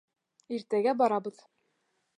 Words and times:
Иртәгә 0.57 0.95
барабыҙ. 1.03 1.47